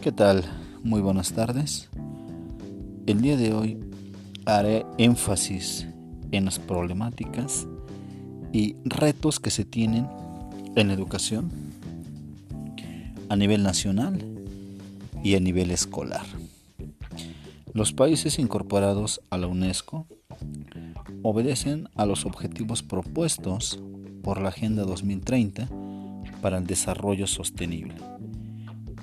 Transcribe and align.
¿Qué 0.00 0.12
tal? 0.12 0.44
Muy 0.82 1.02
buenas 1.02 1.34
tardes. 1.34 1.90
El 3.06 3.20
día 3.20 3.36
de 3.36 3.52
hoy 3.52 3.78
haré 4.46 4.86
énfasis 4.96 5.86
en 6.32 6.46
las 6.46 6.58
problemáticas 6.58 7.68
y 8.50 8.76
retos 8.86 9.40
que 9.40 9.50
se 9.50 9.66
tienen 9.66 10.08
en 10.74 10.88
la 10.88 10.94
educación 10.94 11.50
a 13.28 13.36
nivel 13.36 13.62
nacional 13.62 14.24
y 15.22 15.34
a 15.34 15.40
nivel 15.40 15.70
escolar. 15.70 16.24
Los 17.74 17.92
países 17.92 18.38
incorporados 18.38 19.20
a 19.28 19.36
la 19.36 19.48
UNESCO 19.48 20.06
obedecen 21.22 21.90
a 21.94 22.06
los 22.06 22.24
objetivos 22.24 22.82
propuestos 22.82 23.78
por 24.22 24.40
la 24.40 24.48
Agenda 24.48 24.84
2030 24.84 25.68
para 26.40 26.56
el 26.56 26.66
Desarrollo 26.66 27.26
Sostenible 27.26 28.09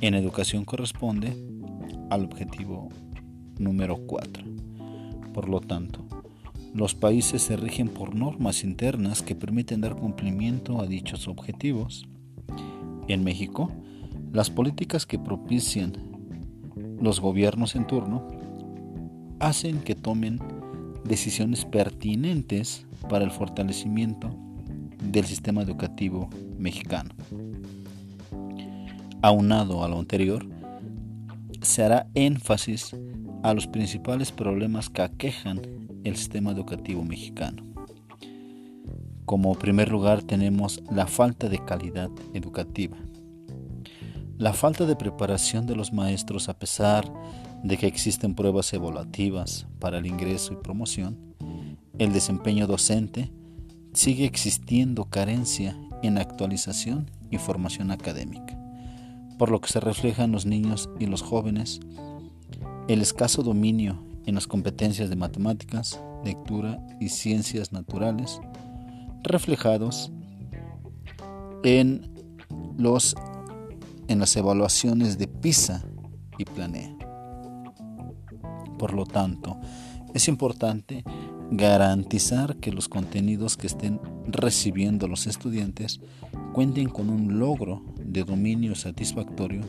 en 0.01 0.13
educación 0.13 0.63
corresponde 0.65 1.35
al 2.09 2.25
objetivo 2.25 2.89
número 3.57 3.97
4. 4.05 4.43
Por 5.33 5.49
lo 5.49 5.59
tanto, 5.59 6.05
los 6.73 6.93
países 6.93 7.41
se 7.41 7.57
rigen 7.57 7.89
por 7.89 8.15
normas 8.15 8.63
internas 8.63 9.21
que 9.21 9.35
permiten 9.35 9.81
dar 9.81 9.95
cumplimiento 9.95 10.79
a 10.79 10.85
dichos 10.85 11.27
objetivos. 11.27 12.07
En 13.07 13.23
México, 13.23 13.71
las 14.31 14.49
políticas 14.49 15.05
que 15.05 15.17
propician 15.17 15.93
los 17.01 17.19
gobiernos 17.19 17.75
en 17.75 17.87
turno 17.87 18.27
hacen 19.39 19.79
que 19.79 19.95
tomen 19.95 20.39
decisiones 21.03 21.65
pertinentes 21.65 22.85
para 23.09 23.23
el 23.23 23.31
fortalecimiento 23.31 24.29
del 25.01 25.25
sistema 25.25 25.61
educativo 25.61 26.29
mexicano. 26.57 27.11
Aunado 29.27 29.83
a 29.83 29.89
lo 29.89 29.99
anterior, 29.99 30.45
se 31.61 31.83
hará 31.83 32.07
énfasis 32.13 32.95
a 33.43 33.53
los 33.53 33.67
principales 33.67 34.31
problemas 34.31 34.89
que 34.89 35.01
aquejan 35.01 35.59
el 36.05 36.15
sistema 36.15 36.51
educativo 36.51 37.03
mexicano. 37.03 37.61
Como 39.25 39.53
primer 39.55 39.89
lugar 39.91 40.23
tenemos 40.23 40.81
la 40.89 41.07
falta 41.07 41.49
de 41.49 41.59
calidad 41.59 42.09
educativa. 42.33 42.95
La 44.37 44.53
falta 44.53 44.85
de 44.85 44.95
preparación 44.95 45.65
de 45.65 45.75
los 45.75 45.91
maestros 45.91 46.47
a 46.47 46.57
pesar 46.57 47.11
de 47.65 47.75
que 47.75 47.87
existen 47.87 48.33
pruebas 48.33 48.71
evaluativas 48.71 49.67
para 49.79 49.97
el 49.97 50.05
ingreso 50.05 50.53
y 50.53 50.63
promoción, 50.63 51.35
el 51.99 52.13
desempeño 52.13 52.65
docente 52.65 53.29
sigue 53.91 54.23
existiendo 54.23 55.03
carencia 55.03 55.77
en 56.01 56.17
actualización 56.17 57.11
y 57.29 57.39
formación 57.39 57.91
académica 57.91 58.56
por 59.37 59.49
lo 59.51 59.61
que 59.61 59.69
se 59.69 59.79
refleja 59.79 60.23
en 60.23 60.31
los 60.31 60.45
niños 60.45 60.89
y 60.99 61.05
los 61.05 61.21
jóvenes 61.21 61.79
el 62.87 63.01
escaso 63.01 63.43
dominio 63.43 64.01
en 64.25 64.35
las 64.35 64.47
competencias 64.47 65.09
de 65.09 65.15
matemáticas, 65.15 66.01
lectura 66.23 66.79
y 66.99 67.09
ciencias 67.09 67.71
naturales, 67.71 68.39
reflejados 69.23 70.11
en, 71.63 72.13
los, 72.77 73.15
en 74.07 74.19
las 74.19 74.35
evaluaciones 74.35 75.17
de 75.17 75.27
PISA 75.27 75.83
y 76.37 76.45
Planea. 76.45 76.95
Por 78.77 78.93
lo 78.93 79.05
tanto, 79.05 79.57
es 80.13 80.27
importante 80.27 81.03
garantizar 81.51 82.57
que 82.57 82.71
los 82.71 82.89
contenidos 82.89 83.57
que 83.57 83.67
estén 83.67 83.99
recibiendo 84.27 85.07
los 85.07 85.27
estudiantes 85.27 86.01
cuenten 86.53 86.89
con 86.89 87.09
un 87.09 87.39
logro 87.39 87.83
de 88.07 88.23
dominio 88.23 88.73
satisfactorio 88.73 89.61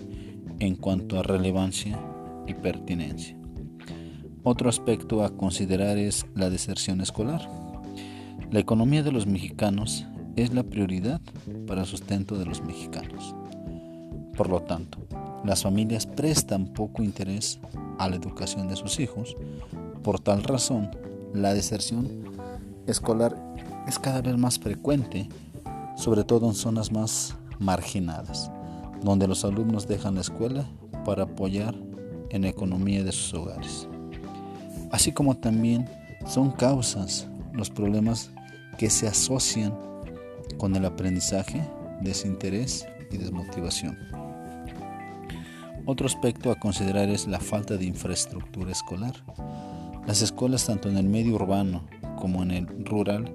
en 0.60 0.76
cuanto 0.76 1.18
a 1.18 1.22
relevancia 1.22 1.98
y 2.46 2.54
pertinencia. 2.54 3.36
Otro 4.44 4.68
aspecto 4.70 5.22
a 5.22 5.36
considerar 5.36 5.98
es 5.98 6.24
la 6.34 6.48
deserción 6.48 7.00
escolar. 7.00 7.46
La 8.50 8.60
economía 8.60 9.02
de 9.02 9.12
los 9.12 9.26
mexicanos 9.26 10.06
es 10.36 10.54
la 10.54 10.62
prioridad 10.62 11.20
para 11.66 11.82
el 11.82 11.86
sustento 11.86 12.38
de 12.38 12.46
los 12.46 12.62
mexicanos. 12.62 13.34
Por 14.36 14.48
lo 14.48 14.62
tanto, 14.62 15.06
las 15.44 15.62
familias 15.64 16.06
prestan 16.06 16.68
poco 16.68 17.02
interés 17.02 17.60
a 17.98 18.08
la 18.08 18.16
educación 18.16 18.68
de 18.68 18.76
sus 18.76 19.00
hijos. 19.00 19.36
Por 20.02 20.20
tal 20.20 20.44
razón, 20.44 20.90
la 21.34 21.52
deserción 21.52 22.24
escolar 22.86 23.36
es 23.86 23.98
cada 23.98 24.22
vez 24.22 24.36
más 24.38 24.58
frecuente, 24.58 25.28
sobre 25.96 26.24
todo 26.24 26.46
en 26.46 26.54
zonas 26.54 26.92
más 26.92 27.36
marginadas, 27.58 28.50
donde 29.02 29.28
los 29.28 29.44
alumnos 29.44 29.86
dejan 29.86 30.16
la 30.16 30.22
escuela 30.22 30.68
para 31.04 31.24
apoyar 31.24 31.74
en 32.30 32.42
la 32.42 32.48
economía 32.48 33.04
de 33.04 33.12
sus 33.12 33.34
hogares. 33.34 33.88
Así 34.90 35.12
como 35.12 35.36
también 35.36 35.88
son 36.26 36.50
causas 36.50 37.28
los 37.52 37.70
problemas 37.70 38.30
que 38.78 38.90
se 38.90 39.06
asocian 39.06 39.74
con 40.56 40.74
el 40.76 40.84
aprendizaje, 40.84 41.62
desinterés 42.00 42.86
y 43.10 43.16
desmotivación. 43.16 43.98
Otro 45.86 46.06
aspecto 46.06 46.50
a 46.50 46.58
considerar 46.58 47.08
es 47.08 47.26
la 47.26 47.40
falta 47.40 47.76
de 47.76 47.86
infraestructura 47.86 48.72
escolar. 48.72 49.14
Las 50.06 50.22
escuelas 50.22 50.66
tanto 50.66 50.88
en 50.88 50.98
el 50.98 51.08
medio 51.08 51.34
urbano 51.34 51.82
como 52.18 52.42
en 52.42 52.50
el 52.50 52.84
rural 52.84 53.34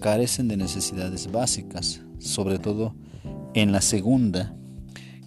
carecen 0.00 0.48
de 0.48 0.56
necesidades 0.56 1.30
básicas, 1.30 2.02
sobre 2.18 2.58
todo 2.58 2.94
en 3.54 3.72
la 3.72 3.80
segunda, 3.80 4.54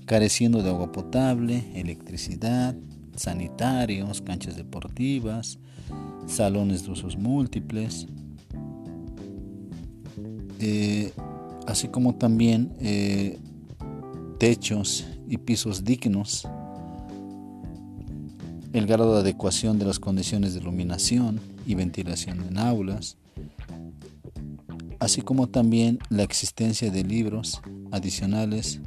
careciendo 0.05 0.63
de 0.63 0.69
agua 0.69 0.91
potable, 0.91 1.63
electricidad, 1.75 2.75
sanitarios, 3.15 4.21
canchas 4.21 4.55
deportivas, 4.55 5.59
salones 6.27 6.85
de 6.85 6.91
usos 6.91 7.17
múltiples, 7.17 8.07
eh, 10.59 11.11
así 11.67 11.87
como 11.87 12.15
también 12.15 12.73
eh, 12.79 13.39
techos 14.39 15.05
y 15.27 15.37
pisos 15.37 15.83
dignos, 15.83 16.47
el 18.73 18.87
grado 18.87 19.13
de 19.13 19.21
adecuación 19.21 19.79
de 19.79 19.85
las 19.85 19.99
condiciones 19.99 20.53
de 20.53 20.59
iluminación 20.59 21.39
y 21.65 21.75
ventilación 21.75 22.43
en 22.43 22.57
aulas, 22.57 23.17
así 25.05 25.21
como 25.21 25.45
también 25.47 25.99
la 26.09 26.23
existencia 26.23 26.89
de 26.89 27.03
libros 27.03 27.61
adicionales 27.91 28.81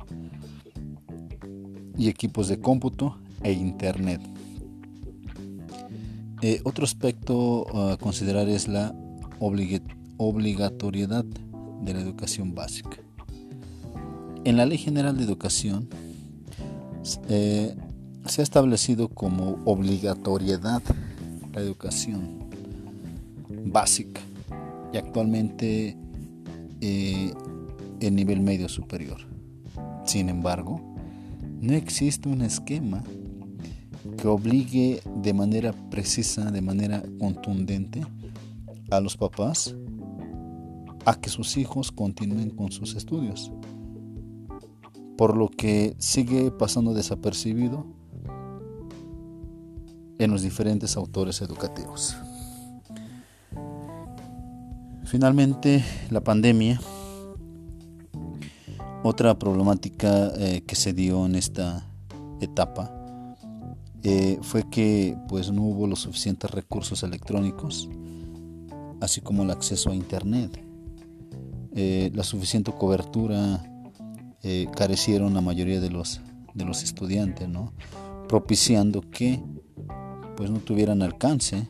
y 1.97 2.09
equipos 2.09 2.49
de 2.49 2.59
cómputo 2.59 3.17
e 3.45 3.53
internet. 3.53 4.21
Eh, 6.43 6.61
otro 6.65 6.85
aspecto 6.85 7.93
a 7.93 7.97
considerar 7.99 8.49
es 8.49 8.67
la 8.67 8.97
obligatoriedad 9.39 11.25
de 11.83 11.95
la 11.95 12.01
educación 12.01 12.53
básica. 12.53 12.99
En 14.45 14.57
la 14.57 14.67
Ley 14.67 14.79
General 14.79 15.17
de 15.17 15.23
Educación 15.23 15.89
eh, 17.29 17.77
se 18.27 18.41
ha 18.41 18.45
establecido 18.45 19.09
como 19.09 19.61
obligatoriedad 19.67 20.83
la 21.55 21.61
educación 21.61 22.51
básica 23.67 24.21
y 24.93 24.97
actualmente 24.97 25.97
eh, 26.81 27.33
el 28.01 28.15
nivel 28.15 28.41
medio 28.41 28.69
superior. 28.69 29.21
Sin 30.05 30.29
embargo, 30.29 30.81
no 31.61 31.75
existe 31.75 32.29
un 32.29 32.43
esquema 32.43 33.03
que 34.17 34.29
obligue 34.29 35.01
de 35.23 35.33
manera 35.33 35.73
precisa, 35.91 36.51
de 36.51 36.63
manera 36.63 37.03
contundente 37.19 38.03
a 38.91 39.01
los 39.01 39.17
papás 39.17 39.75
a 41.05 41.15
que 41.15 41.31
sus 41.31 41.57
hijos 41.57 41.91
continúen 41.91 42.51
con 42.51 42.71
sus 42.71 42.95
estudios. 42.95 43.53
Por 45.17 45.37
lo 45.37 45.49
que 45.49 45.97
sigue 45.99 46.51
pasando 46.51 46.95
desapercibido 46.95 47.87
en 50.19 50.31
los 50.31 50.43
diferentes 50.43 50.97
autores 50.97 51.41
educativos. 51.43 52.17
Finalmente, 55.09 55.83
la 56.11 56.21
pandemia, 56.21 56.79
otra 59.03 59.39
problemática 59.39 60.31
eh, 60.37 60.61
que 60.67 60.75
se 60.75 60.93
dio 60.93 61.25
en 61.25 61.35
esta 61.35 61.91
etapa 62.43 62.93
eh, 64.03 64.39
fue 64.43 64.69
que 64.69 65.17
pues 65.27 65.51
no 65.51 65.63
hubo 65.63 65.87
los 65.87 66.01
suficientes 66.01 66.51
recursos 66.51 67.03
electrónicos, 67.05 67.89
así 69.01 69.23
como 69.23 69.45
el 69.45 69.51
acceso 69.51 69.91
a 69.91 69.95
internet, 69.95 70.63
eh, 71.75 72.11
la 72.13 72.23
suficiente 72.23 72.71
cobertura 72.73 73.65
carecieron 74.77 75.33
la 75.33 75.41
mayoría 75.41 75.81
de 75.81 75.91
los 75.91 76.21
de 76.55 76.65
los 76.67 76.83
estudiantes, 76.83 77.49
¿no? 77.49 77.73
propiciando 78.29 79.01
que 79.11 79.43
pues 80.37 80.51
no 80.51 80.59
tuvieran 80.59 81.01
alcance 81.01 81.67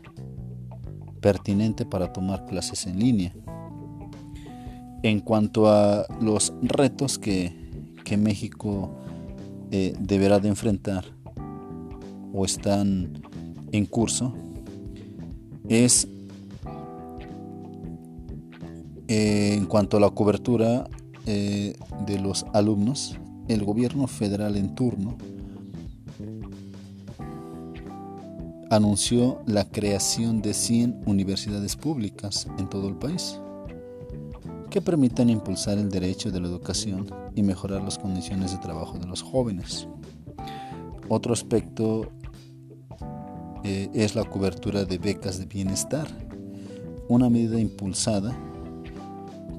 pertinente 1.20 1.84
para 1.84 2.12
tomar 2.12 2.46
clases 2.46 2.86
en 2.86 2.98
línea. 2.98 3.34
En 5.02 5.20
cuanto 5.20 5.68
a 5.68 6.06
los 6.20 6.52
retos 6.62 7.18
que, 7.18 7.56
México 8.16 8.90
eh, 9.70 9.92
deberá 10.00 10.40
de 10.40 10.48
enfrentar 10.48 11.04
o 12.32 12.46
están 12.46 13.20
en 13.70 13.84
curso 13.84 14.32
es 15.68 16.08
eh, 19.08 19.54
en 19.58 19.66
cuanto 19.66 19.98
a 19.98 20.00
la 20.00 20.08
cobertura 20.08 20.88
eh, 21.26 21.74
de 22.06 22.18
los 22.18 22.46
alumnos, 22.54 23.18
el 23.48 23.64
gobierno 23.64 24.06
federal 24.06 24.56
en 24.56 24.74
turno 24.74 25.18
anunció 28.70 29.40
la 29.46 29.64
creación 29.64 30.42
de 30.42 30.54
100 30.54 31.02
universidades 31.06 31.76
públicas 31.76 32.46
en 32.58 32.68
todo 32.68 32.88
el 32.88 32.96
país 32.96 33.40
que 34.70 34.82
permitan 34.82 35.30
impulsar 35.30 35.78
el 35.78 35.88
derecho 35.88 36.30
de 36.30 36.40
la 36.40 36.48
educación 36.48 37.06
y 37.34 37.42
mejorar 37.42 37.82
las 37.82 37.98
condiciones 37.98 38.52
de 38.52 38.58
trabajo 38.58 38.98
de 38.98 39.06
los 39.06 39.22
jóvenes. 39.22 39.88
Otro 41.08 41.32
aspecto 41.32 42.12
eh, 43.64 43.88
es 43.94 44.14
la 44.14 44.24
cobertura 44.24 44.84
de 44.84 44.98
becas 44.98 45.38
de 45.38 45.46
bienestar, 45.46 46.06
una 47.08 47.30
medida 47.30 47.58
impulsada 47.58 48.36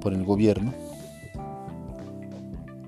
por 0.01 0.13
el 0.13 0.23
gobierno 0.23 0.71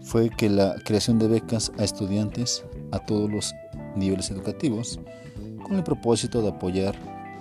fue 0.04 0.30
que 0.30 0.50
la 0.50 0.76
creación 0.84 1.20
de 1.20 1.28
becas 1.28 1.72
a 1.78 1.84
estudiantes 1.84 2.64
a 2.92 3.00
todos 3.00 3.32
los 3.32 3.56
niveles 3.96 4.30
educativos 4.30 5.00
con 5.72 5.78
el 5.78 5.86
propósito 5.86 6.42
de 6.42 6.50
apoyar 6.50 6.94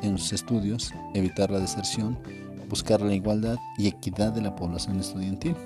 en 0.03 0.17
sus 0.17 0.35
estudios, 0.35 0.95
evitar 1.15 1.51
la 1.51 1.59
deserción, 1.59 2.17
buscar 2.69 3.01
la 3.01 3.13
igualdad 3.13 3.57
y 3.77 3.89
equidad 3.89 4.31
de 4.33 4.41
la 4.41 4.55
población 4.55 5.01
estudiantil. 5.01 5.57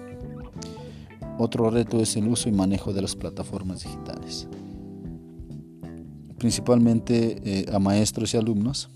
Otro 1.37 1.69
reto 1.69 2.01
es 2.01 2.17
el 2.17 2.27
uso 2.27 2.49
y 2.49 2.53
manejo 2.53 2.95
de 2.95 3.03
las 3.03 3.17
plataformas 3.17 3.83
digitales, 3.83 4.49
principalmente 6.39 7.37
eh, 7.45 7.67
a 7.71 7.79
maestros 7.79 8.33
y 8.33 8.39
alumnos, 8.39 8.89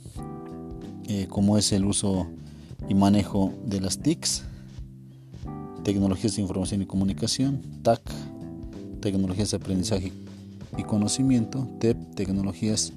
eh, 1.07 1.27
como 1.29 1.59
es 1.59 1.71
el 1.73 1.85
uso 1.85 2.27
y 2.89 2.95
manejo 2.95 3.53
de 3.67 3.83
las 3.83 3.99
TICs, 3.99 4.45
tecnologías 5.85 6.37
de 6.37 6.41
información 6.41 6.81
y 6.81 6.87
comunicación, 6.87 7.61
TAC, 7.83 8.01
tecnologías 9.03 9.51
de 9.51 9.59
aprendizaje 9.59 10.11
y 10.79 10.85
conocimiento, 10.85 11.69
TEP, 11.81 12.15
tecnologías 12.15 12.95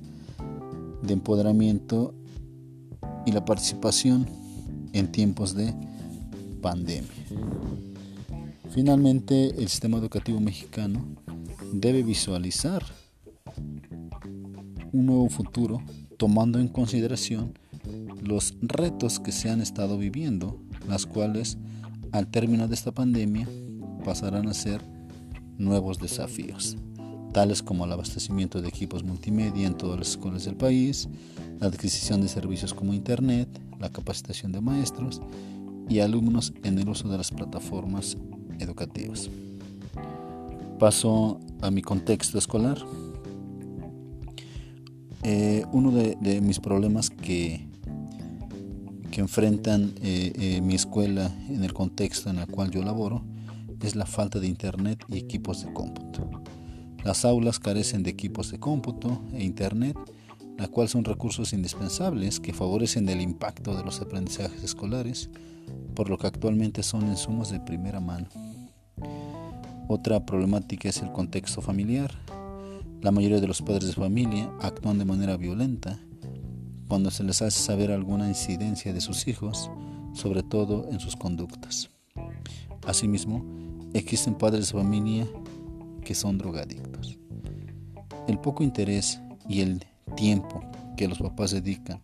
de 1.01 1.13
empoderamiento 1.13 2.13
y 3.25 3.31
la 3.31 3.45
participación 3.45 4.27
en 4.93 5.11
tiempos 5.11 5.55
de 5.55 5.73
pandemia. 6.61 7.09
Finalmente, 8.69 9.49
el 9.49 9.67
sistema 9.67 9.97
educativo 9.97 10.39
mexicano 10.39 11.05
debe 11.73 12.03
visualizar 12.03 12.83
un 14.93 15.05
nuevo 15.05 15.29
futuro 15.29 15.81
tomando 16.17 16.59
en 16.59 16.67
consideración 16.67 17.53
los 18.21 18.55
retos 18.61 19.19
que 19.19 19.31
se 19.31 19.49
han 19.49 19.61
estado 19.61 19.97
viviendo, 19.97 20.59
las 20.87 21.05
cuales 21.05 21.57
al 22.11 22.27
término 22.27 22.67
de 22.67 22.75
esta 22.75 22.91
pandemia 22.91 23.47
pasarán 24.03 24.47
a 24.47 24.53
ser 24.53 24.81
nuevos 25.57 25.99
desafíos, 25.99 26.77
tales 27.31 27.63
como 27.63 27.85
el 27.85 27.91
abastecimiento 27.91 28.61
de 28.61 28.67
equipos 28.67 29.03
multimedia 29.03 29.67
en 29.67 29.75
todas 29.75 29.99
las 29.99 30.09
escuelas 30.09 30.45
del 30.45 30.55
país, 30.55 31.07
la 31.59 31.67
adquisición 31.67 32.21
de 32.21 32.27
servicios 32.27 32.73
como 32.73 32.93
Internet, 32.93 33.47
la 33.79 33.89
capacitación 33.89 34.51
de 34.51 34.61
maestros 34.61 35.21
y 35.89 35.99
alumnos 35.99 36.53
en 36.63 36.77
el 36.79 36.87
uso 36.87 37.09
de 37.09 37.17
las 37.17 37.31
plataformas 37.31 38.17
educativas. 38.59 39.29
Paso 40.79 41.39
a 41.61 41.69
mi 41.71 41.81
contexto 41.81 42.37
escolar. 42.37 42.77
Eh, 45.23 45.63
uno 45.71 45.91
de, 45.91 46.41
mis 46.41 46.59
problemas 46.59 47.09
que, 47.11 47.67
que 49.11 49.21
enfrentan 49.21 49.93
eh, 50.01 50.33
eh, 50.35 50.61
mi 50.61 50.73
escuela 50.73 51.31
en 51.49 51.63
el 51.63 51.73
contexto 51.73 52.29
en 52.31 52.39
el 52.39 52.47
cual 52.47 52.71
yo 52.71 52.81
laboro 52.81 53.23
es 53.81 53.95
la 53.95 54.05
falta 54.05 54.39
de 54.39 54.47
internet 54.47 55.03
y 55.09 55.17
equipos 55.17 55.63
de 55.63 55.73
cómputo. 55.73 56.41
Las 57.03 57.25
aulas 57.25 57.59
carecen 57.59 58.03
de 58.03 58.11
equipos 58.11 58.51
de 58.51 58.59
cómputo 58.59 59.21
e 59.33 59.43
internet, 59.43 59.97
la 60.57 60.67
cual 60.67 60.87
son 60.87 61.03
recursos 61.03 61.53
indispensables 61.53 62.39
que 62.39 62.53
favorecen 62.53 63.09
el 63.09 63.21
impacto 63.21 63.75
de 63.75 63.83
los 63.83 64.01
aprendizajes 64.01 64.63
escolares, 64.63 65.29
por 65.95 66.09
lo 66.09 66.17
que 66.19 66.27
actualmente 66.27 66.83
son 66.83 67.07
insumos 67.07 67.49
de 67.49 67.59
primera 67.59 67.99
mano. 67.99 68.27
Otra 69.87 70.25
problemática 70.25 70.89
es 70.89 71.01
el 71.01 71.11
contexto 71.11 71.61
familiar. 71.61 72.11
La 73.01 73.11
mayoría 73.11 73.41
de 73.41 73.47
los 73.47 73.63
padres 73.63 73.87
de 73.87 73.93
familia 73.93 74.51
actúan 74.61 74.99
de 74.99 75.05
manera 75.05 75.37
violenta 75.37 75.99
cuando 76.87 77.09
se 77.09 77.23
les 77.23 77.41
hace 77.41 77.59
saber 77.59 77.91
alguna 77.91 78.27
incidencia 78.27 78.93
de 78.93 79.01
sus 79.01 79.27
hijos, 79.27 79.71
sobre 80.13 80.43
todo 80.43 80.87
en 80.91 80.99
sus 80.99 81.15
conductas. 81.15 81.89
Asimismo, 82.85 83.43
existen 83.93 84.35
padres 84.35 84.67
de 84.67 84.79
familia 84.79 85.27
que 86.01 86.15
son 86.15 86.37
drogadictos. 86.37 87.17
El 88.27 88.39
poco 88.39 88.63
interés 88.63 89.19
y 89.47 89.61
el 89.61 89.85
tiempo 90.15 90.61
que 90.97 91.07
los 91.07 91.19
papás 91.19 91.51
dedican 91.51 92.01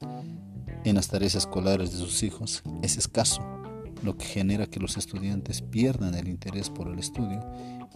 en 0.84 0.96
las 0.96 1.08
tareas 1.08 1.36
escolares 1.36 1.92
de 1.92 1.98
sus 1.98 2.24
hijos 2.24 2.64
es 2.82 2.98
escaso, 2.98 3.42
lo 4.04 4.18
que 4.18 4.26
genera 4.26 4.68
que 4.68 4.80
los 4.80 4.98
estudiantes 4.98 5.62
pierdan 5.62 6.16
el 6.16 6.28
interés 6.28 6.70
por 6.70 6.88
el 6.88 7.00
estudio 7.00 7.42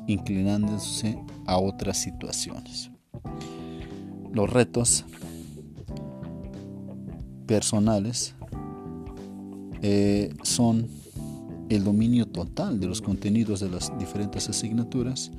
inclinándose 0.07 1.17
a 1.45 1.57
otras 1.57 1.97
situaciones. 1.97 2.91
Los 4.33 4.49
retos 4.49 5.05
personales 7.45 8.33
eh, 9.81 10.33
son 10.43 10.87
el 11.69 11.83
dominio 11.83 12.27
total 12.27 12.79
de 12.79 12.87
los 12.87 13.01
contenidos 13.01 13.59
de 13.59 13.69
las 13.69 13.97
diferentes 13.97 14.49
asignaturas, 14.49 15.31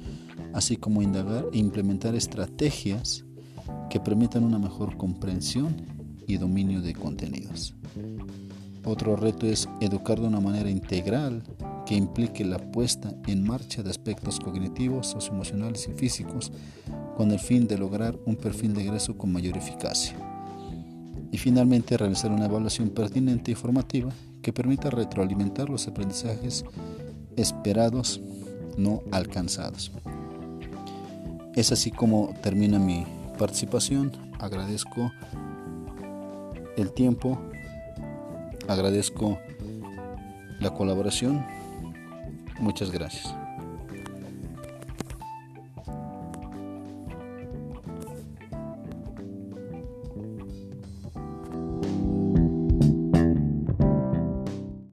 así 0.54 0.76
como 0.76 1.02
indagar 1.02 1.46
e 1.52 1.58
implementar 1.58 2.14
estrategias 2.14 3.24
que 3.90 4.00
permitan 4.00 4.44
una 4.44 4.58
mejor 4.58 4.96
comprensión 4.96 5.74
y 6.26 6.36
dominio 6.36 6.80
de 6.80 6.94
contenidos. 6.94 7.74
Otro 8.84 9.16
reto 9.16 9.46
es 9.46 9.68
educar 9.80 10.20
de 10.20 10.26
una 10.26 10.40
manera 10.40 10.68
integral 10.68 11.42
que 11.86 11.94
implique 11.94 12.44
la 12.44 12.58
puesta 12.58 13.14
en 13.26 13.44
marcha 13.44 13.82
de 13.82 13.90
aspectos 13.90 14.40
cognitivos, 14.40 15.08
socioemocionales 15.08 15.88
y 15.88 15.92
físicos 15.92 16.52
con 17.16 17.30
el 17.30 17.38
fin 17.38 17.68
de 17.68 17.78
lograr 17.78 18.18
un 18.26 18.36
perfil 18.36 18.74
de 18.74 18.82
egreso 18.82 19.16
con 19.16 19.32
mayor 19.32 19.56
eficacia. 19.56 20.16
Y 21.30 21.38
finalmente 21.38 21.96
realizar 21.96 22.30
una 22.30 22.46
evaluación 22.46 22.90
pertinente 22.90 23.52
y 23.52 23.54
formativa 23.54 24.10
que 24.42 24.52
permita 24.52 24.90
retroalimentar 24.90 25.70
los 25.70 25.86
aprendizajes 25.86 26.64
esperados 27.36 28.20
no 28.76 29.02
alcanzados. 29.12 29.92
Es 31.54 31.72
así 31.72 31.90
como 31.90 32.34
termina 32.42 32.78
mi 32.78 33.06
participación. 33.38 34.12
Agradezco 34.38 35.12
el 36.76 36.92
tiempo, 36.92 37.38
agradezco 38.68 39.38
la 40.60 40.70
colaboración 40.70 41.44
Muchas 42.62 42.92
gracias. 42.92 43.34